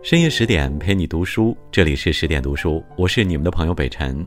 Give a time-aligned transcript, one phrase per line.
[0.00, 4.24] 深夜十点陪你读书，这里是十点读书，我是你们的朋友北辰。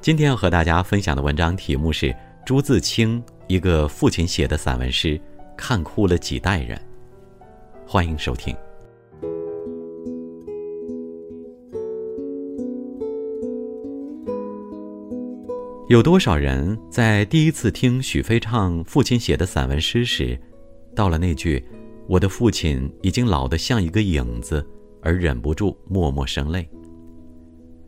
[0.00, 2.14] 今天要和大家分享的文章题目是
[2.44, 5.18] 朱自清一个父亲写的散文诗，
[5.56, 6.78] 看哭了几代人。
[7.86, 8.54] 欢迎收听。
[15.88, 20.38] 有多少人在第一次听许飞唱父亲写的散文诗时，
[20.94, 21.64] 到了那句
[22.06, 24.64] “我的父亲已经老得像一个影子”，
[25.06, 26.68] 而忍不住默默生泪？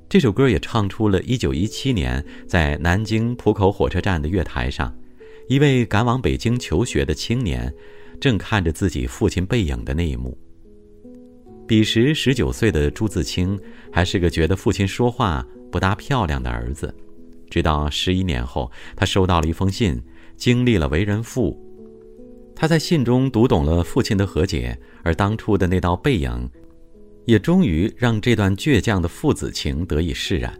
[0.08, 4.96] 这首歌也唱出了1917年在南京浦口火车站的月台上，
[5.48, 7.74] 一位赶往北京求学的青年，
[8.20, 10.38] 正看着自己父亲背影的那一幕。
[11.66, 13.58] 彼时19岁的朱自清，
[13.92, 16.94] 还是个觉得父亲说话不大漂亮的儿子。
[17.50, 20.00] 直到十一年后，他收到了一封信，
[20.36, 21.60] 经历了为人父。
[22.54, 26.48] 他在信中读懂了父亲的和解，而当初的那道背影，
[27.28, 30.58] 也终于让这段倔强的父子情得以释然。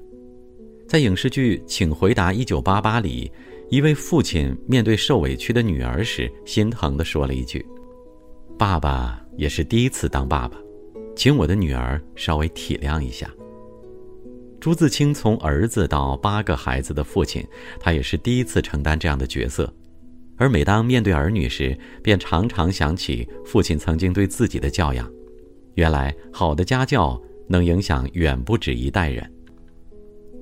[0.87, 3.33] 在影视剧《请回答一九八八》里，
[3.71, 7.65] 一位父亲面对受委屈的女儿时，心疼地说了一句
[8.59, 10.59] ：“爸爸也是第一次当爸爸，
[11.17, 13.31] 请我的女儿稍微体谅一下。”
[14.61, 17.43] 朱自清从儿子到八个孩子的父亲，
[17.81, 19.73] 他也是第一次承担这样的角色。
[20.37, 25.11] 而每当面对儿女时，便常常想起父亲曾经对自己的教养。
[25.79, 29.33] 原来，好的家教能影响远不止一代人。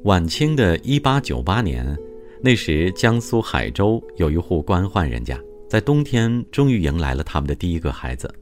[0.04, 1.94] 晚清的一八九八年，
[2.42, 8.34] 那时江苏海州有一户官宦人家，在冬天终于迎来了他们的第一个孩子。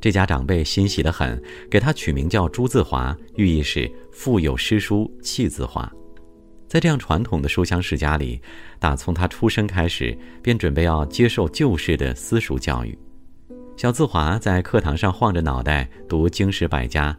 [0.00, 1.38] 这家长辈欣喜得很，
[1.70, 5.92] 给他取名叫朱自华，寓意是腹有诗书气自华。
[6.66, 8.40] 在这样传统的书香世家里，
[8.78, 12.98] 打从他出生开始，便准备要接受旧式的私塾教育。
[13.80, 17.16] 小自华在课堂上晃着脑袋读经史百家，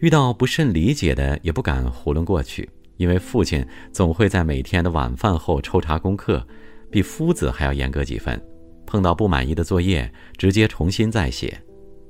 [0.00, 6.44] 遇到不甚理解的也不敢囫囵过去，因为父亲总会在每天的晚饭后抽查功课，
[6.90, 8.44] 比夫子还要严格几分。
[8.84, 11.56] 碰到不满意的作业，直接重新再写。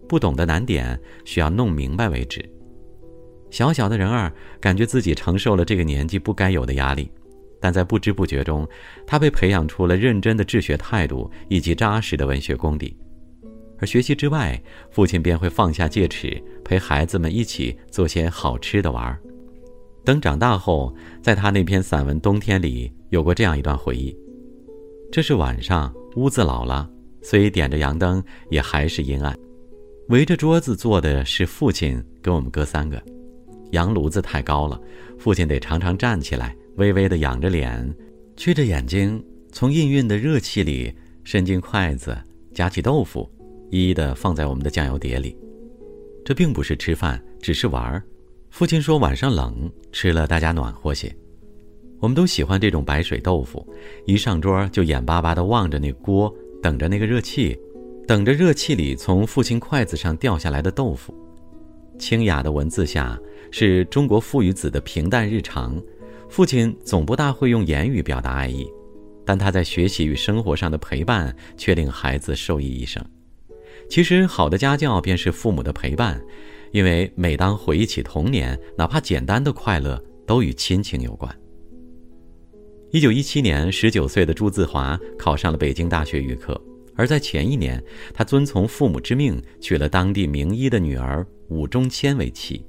[0.08, 2.42] 不懂的难点需要弄明白为止。
[3.50, 4.32] 小小的人儿
[4.62, 7.10] 感觉自己承受了这个年纪不该有的压力，
[7.60, 8.66] 但在不知不觉中，
[9.06, 12.96] 他被培养出了认真的治学态度以及扎实的文学功底。
[13.84, 14.58] 而学习之外，
[14.90, 19.20] 父亲便会放下戒尺，陪孩子们一起做些好吃的玩儿。
[20.02, 24.16] 等长大后，在他那篇散文《冬天》里有过这样一段回忆：
[25.12, 26.88] 这是晚上，屋子老了，
[27.20, 29.38] 虽点着洋灯，也还是阴暗。
[30.08, 32.98] 围着桌子坐的是父亲跟我们哥三个，
[33.72, 34.80] 洋炉子太高了，
[35.18, 37.94] 父亲得常常站起来，微微的仰着脸，
[38.34, 39.22] 曲着眼睛，
[39.52, 40.90] 从氤氲的热气里
[41.22, 42.16] 伸进筷子，
[42.54, 43.30] 夹起豆腐，
[43.74, 45.36] 一一的放在我们的酱油碟里。
[46.24, 48.00] 这并不是吃饭，只是玩儿。
[48.50, 51.12] 父亲说晚上冷，吃了大家暖和些。
[51.98, 53.66] 我们都喜欢这种白水豆腐，
[54.06, 56.32] 一上桌就眼巴巴的望着那锅，
[56.62, 57.58] 等着那个热气。
[58.06, 61.12] 等着热气里从父亲筷子上掉下来的豆腐，
[61.98, 63.18] 清雅的文字下
[63.50, 65.82] 是中国父与子的平淡日常。
[66.28, 68.70] 父亲总不大会用言语表达爱意，
[69.24, 73.04] 但他在学习与生活上的陪伴却令孩子受益一生。
[73.88, 76.20] 其实，好的家教便是父母的陪伴，
[76.72, 81.32] 因为每当回忆起童年，哪怕简单的快乐，都与亲情有关。
[82.90, 86.60] 一九一七年，十九岁的朱自华考上了北京大学预科。
[86.96, 92.64] 而在前一年，他遵从父母之命娶了当地名医的女儿武中谦为妻，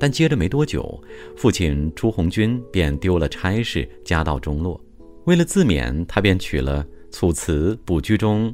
[0.00, 1.00] 但接着没多久，
[1.36, 4.80] 父亲朱红军便丢了差事，家道中落。
[5.26, 8.52] 为了自勉，他便娶了“楚辞补居中，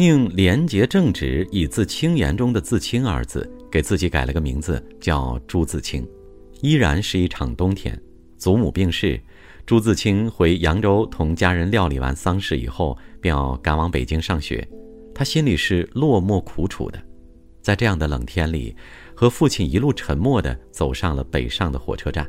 [0.00, 6.08] 宁廉洁正直，以自清言”中的“自清”二字，给自己改了个名字，叫朱自清。
[6.60, 8.00] 依然是一场冬天，
[8.36, 9.20] 祖母病逝。
[9.66, 14.64] 朱自清回扬州同家人料理完丧事以后，便要赶往北京上学。
[15.12, 17.02] 他心里是落寞苦楚的，
[17.60, 18.76] 在这样的冷天里，
[19.16, 22.24] 和父亲一路沉默地走上了北上的火车站。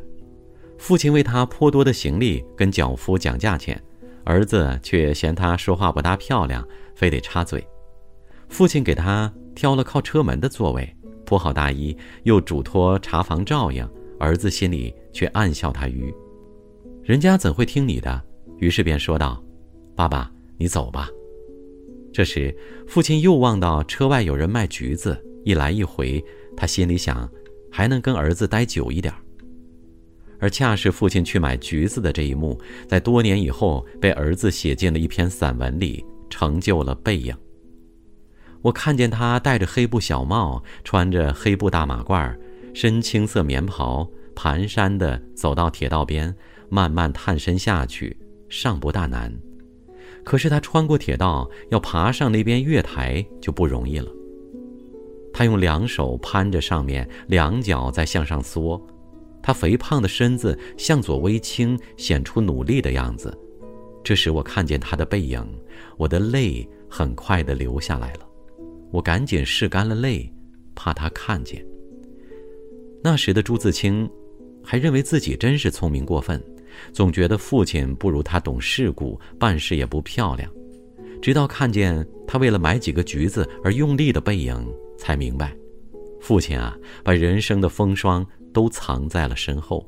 [0.80, 3.80] 父亲为他颇多的行李跟脚夫讲价钱，
[4.30, 7.68] 儿子却嫌他说话不大漂亮，非得插嘴。
[8.48, 10.88] 父亲给他挑了靠车门的座位，
[11.26, 13.90] 铺好大衣，又嘱托茶房照应。
[14.20, 16.14] 儿子心里却暗笑他愚。
[17.02, 18.22] 人家怎会听你的？
[18.60, 19.44] 于是便说道
[19.98, 21.10] ：“爸爸，你走吧。”
[22.14, 22.56] 这时，
[22.88, 26.24] 父亲又望到车外有人卖橘子，一来一回，
[26.56, 27.28] 他心里想，
[27.72, 29.12] 还能跟儿子待久一点。
[30.40, 37.36] 而恰是父亲去买橘子的这一幕，在多年以后被儿子写进了一篇散文里，成就了背影。
[38.62, 42.36] 我看见他戴着黑布小帽，穿着黑布大马褂，
[42.74, 46.34] 深青色棉袍，蹒跚地走到铁道边，
[46.70, 48.18] 慢慢探身下去，
[48.50, 49.34] 尚不大难。
[50.26, 54.12] 可是他穿过铁道，要爬上那边月台就不容易了。
[55.34, 58.80] 他用两手攀着上面，两脚在向上缩，
[59.50, 63.36] 他肥胖的身子向左微倾，显出努力的样子。
[64.04, 65.44] 这时我看见他的背影，
[65.98, 68.20] 我的泪很快地流下来了。
[68.92, 70.32] 我赶紧拭干了泪，
[70.76, 71.66] 怕他看见。
[73.04, 74.08] 那时的朱自清，
[74.64, 76.40] 还认为自己真是聪明过分，
[76.94, 80.48] 总觉得父亲不如他懂世故，办事也不漂亮。
[81.24, 84.56] 直到看见他为了买几个橘子而用力的背影，
[84.96, 85.58] 才明白，
[86.22, 88.24] 父亲啊，把人生的风霜
[88.54, 89.88] 都藏在了身后。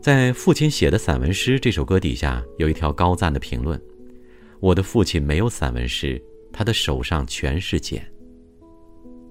[0.00, 3.80] 在父亲写的散文诗这首歌底下，有一条高赞的评论
[4.60, 6.20] ：“我的父亲没有散文诗。”
[6.52, 8.04] 他的手上全是茧。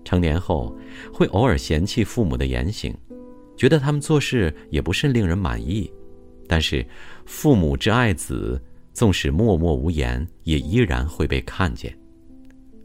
[0.05, 0.73] 成年后，
[1.13, 2.95] 会偶尔嫌弃父母的言行，
[3.57, 5.91] 觉得他们做事也不甚令人满意。
[6.47, 6.85] 但是，
[7.25, 8.59] 父母之爱子，
[8.93, 11.93] 纵使默默无言，也依然会被看见。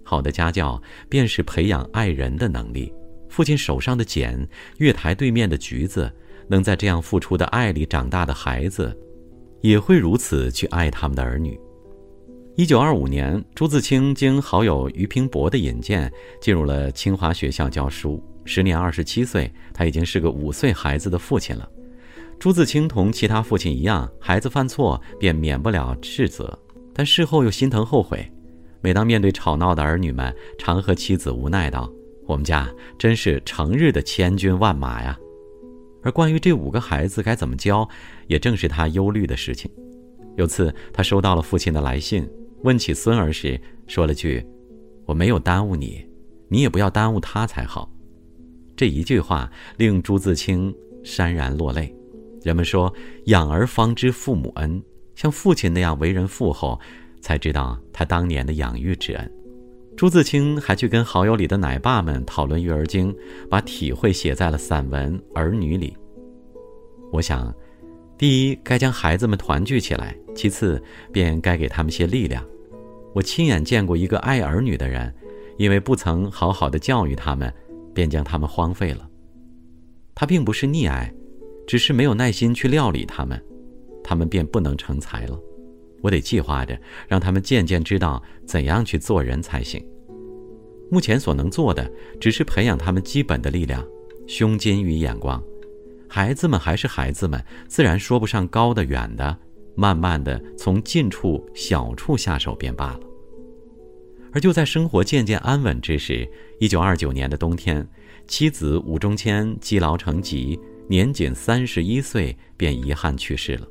[0.02, 2.92] 好的家教，便是培养爱人的能力。
[3.34, 4.46] 父亲手上的茧，
[4.78, 6.08] 月台对面的橘子，
[6.46, 8.96] 能在这样付出的爱里长大的孩子，
[9.60, 11.58] 也会如此去爱他们的儿女。
[12.54, 16.08] 一九二五年，朱自清经好友于平伯的引荐，
[16.40, 18.22] 进入了清华学校教书。
[18.44, 21.68] 时年二十七岁，他已经是个五岁孩子的父亲了。
[22.38, 26.56] 朱自清同其他父亲一样，孩子犯错便免不了斥责，
[26.94, 28.24] 但事后又心疼后悔。
[28.80, 31.92] 每当面对吵闹的儿女们，常和妻子无奈道
[32.26, 32.68] ：“我们家
[32.98, 35.18] 真是成日的千军万马呀。”
[36.02, 37.88] 而关于这五个孩子该怎么教，
[38.26, 39.70] 也正是他忧虑的事情。
[40.36, 42.28] 有次，他收到了父亲的来信。
[42.62, 44.44] 问起孙儿时，说了句
[45.06, 46.04] ：“我没有耽误你，
[46.48, 47.90] 你也不要耽误他才好。”
[48.76, 50.74] 这一句话令朱自清
[51.04, 51.94] 潸然落泪。
[52.42, 52.92] 人们说
[53.26, 54.82] ：“养儿方知父母恩。”
[55.14, 56.78] 像父亲那样为人父后，
[57.20, 59.32] 才知道他当年的养育之恩。
[59.96, 63.14] 朱自清还去跟好友里的奶爸们讨论育儿经，
[63.48, 65.96] 把体会写在了散文《儿女》里。
[67.12, 67.54] 我想，
[68.18, 70.82] 第一该将孩子们团聚起来，其次
[71.12, 72.44] 便该给他们些力量。
[73.14, 75.14] 我亲眼见过一个爱儿女的人，
[75.58, 77.52] 因为不曾好好的教育他们，
[77.94, 79.08] 便将他们荒废了。
[80.12, 81.12] 他并不是溺爱，
[81.68, 83.40] 只是没有耐心去料理他们，
[84.02, 85.38] 他们便不能成才了。
[86.04, 86.78] 我得计划着，
[87.08, 89.82] 让他们渐渐知道怎样去做人才行。
[90.90, 91.90] 目前所能做的，
[92.20, 93.82] 只是培养他们基本的力量、
[94.26, 95.42] 胸襟与眼光。
[96.06, 99.34] 孩子们还是孩子们，自然说不上高的远的。
[99.76, 103.00] 慢慢的从近处、小处下手便罢了。
[104.32, 106.28] 而就在生活渐渐安稳之时，
[106.60, 107.84] 一九二九年的冬天，
[108.28, 113.66] 妻子武中谦积劳成疾，年仅三十一岁便遗憾去世了。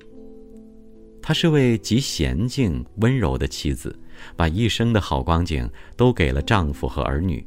[1.23, 3.97] 她是位极娴静温柔的妻子，
[4.35, 7.43] 把一生的好光景都给了丈夫和儿女，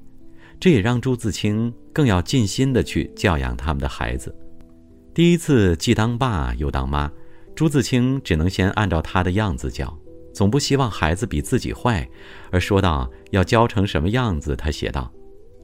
[0.58, 4.34] 这也让朱自清更要尽心的去教养他们的孩子。
[5.12, 7.12] 第一次既当爸又当妈。
[7.54, 9.98] 朱自清只能先按照他的样子教，
[10.34, 12.06] 总不希望孩子比自己坏。
[12.50, 15.10] 而说到要教成什么样子，他写道：“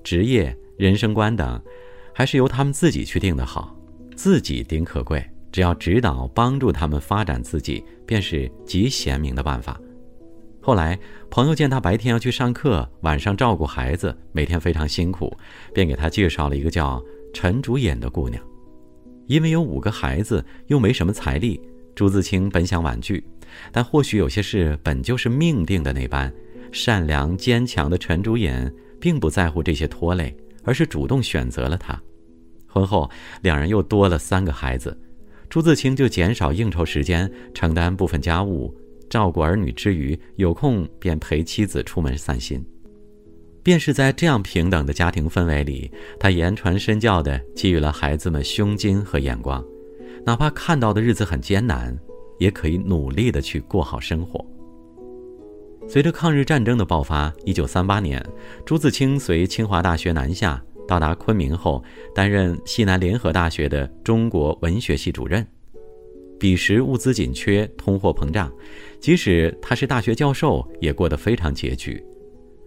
[0.03, 1.63] 职业、人生观等，
[2.15, 3.77] 还是由他们自己去定的好。
[4.17, 5.23] 自己顶可贵，
[5.53, 9.79] 只要指导帮助他们发展自己，便是极贤明的办法。”
[10.65, 15.37] 后来，朋友见他白天要去上课，晚上照顾孩子，每天非常辛苦，
[15.75, 17.03] 便给他介绍了一个叫
[17.35, 18.43] 陈竹隐的姑娘。
[19.27, 21.61] 因为有五个孩子，又没什么财力。
[21.95, 23.23] 朱自清本想婉拒，
[23.71, 26.33] 但或许有些事本就是命定的那般，
[26.71, 28.51] 善良坚强的陈竹隐
[29.01, 32.01] 并不在乎这些拖累，而是主动选择了他。
[32.67, 33.11] 婚后，
[33.43, 34.99] 两人又多了三个孩子，
[35.53, 38.75] 朱自清就减少应酬时间，承担部分家务，
[39.11, 42.65] 照顾儿女之余，有空便陪妻子出门散心。
[43.63, 49.63] 便是在这样平等的家庭氛围里，他言传身教地给予了孩子们胸襟和眼光。
[50.25, 51.95] 哪怕看到的日子很艰难，
[52.39, 54.43] 也可以努力的去过好生活。
[55.87, 58.25] 随着抗日战争的爆发，一九三八年，
[58.65, 61.83] 朱自清随清华大学南下，到达昆明后，
[62.15, 65.47] 担任西南联合大学的中国文学系主任。
[66.39, 68.53] 彼时物资紧缺，通货膨胀，
[69.01, 72.05] 即使他是大学教授，也过得非常拮据，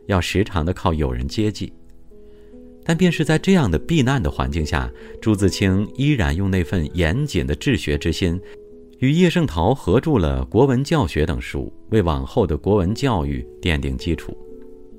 [0.08, 1.74] 要时常的靠友人接济。
[2.86, 8.40] 但便是在这样的避难的环境下，朱自清依然用那份严谨的治学之心，
[9.00, 14.38] 与叶圣陶合著了《国文教学》等书，为往后的国文教育奠定基础。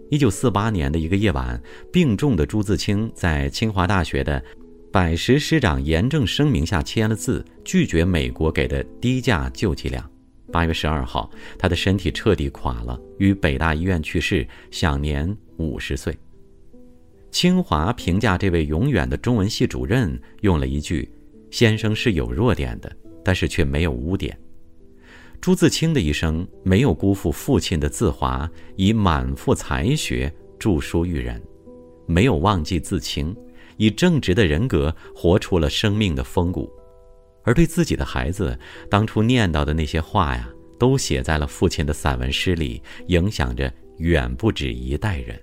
[0.08, 1.60] 一九四八年的一个夜晚，
[1.92, 4.42] 病重的朱自清在清华大学的
[4.92, 10.08] 百十师长严正声明下签了字，拒绝美国给的低价救济粮。
[10.52, 16.16] 八月十二号，他的身体彻底垮了，于北大医院去世，享年五十岁。
[17.32, 21.10] 清华评价这位永远的中文系主任，用了一句
[21.50, 24.38] ：“先生是有弱点的，但是却没有污点。”
[25.40, 31.40] 朱自清的一生没有辜负父亲的自华，以满腹才学著书育人，
[32.06, 33.34] 没有忘记自清，
[33.76, 36.68] 以正直的人格活出了生命的风骨，
[37.44, 38.58] 而对自己的孩子，
[38.90, 45.40] 当初念叨的那些话呀，都写在了父亲的散文诗里，影响着远不止一代人。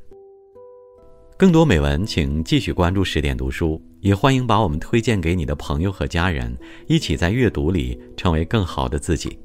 [1.38, 6.56] 更多美文，请继续关注十点读书，也欢迎把我们推荐给你的朋友和家人，
[6.88, 9.38] 一起在阅读里成为更好的自己。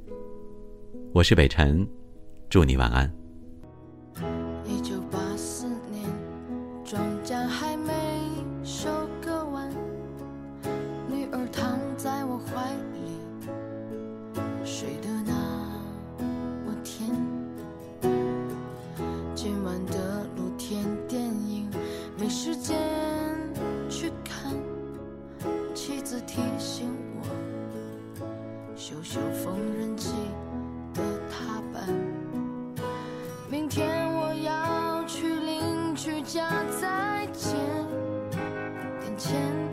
[1.14, 1.88] 我是北辰，
[2.50, 3.17] 祝你晚安。
[39.18, 39.67] 前